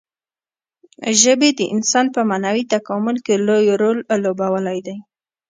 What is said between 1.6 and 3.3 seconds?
انسان په معنوي تکامل